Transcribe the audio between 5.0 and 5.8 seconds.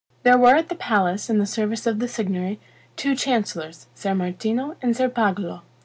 Pagolo.